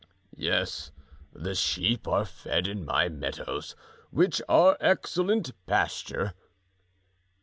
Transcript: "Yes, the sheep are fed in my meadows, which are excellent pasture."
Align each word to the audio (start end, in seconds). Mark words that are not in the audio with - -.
"Yes, 0.35 0.89
the 1.31 1.53
sheep 1.53 2.07
are 2.07 2.25
fed 2.25 2.65
in 2.65 2.83
my 2.85 3.07
meadows, 3.07 3.75
which 4.09 4.41
are 4.49 4.75
excellent 4.79 5.51
pasture." 5.67 6.33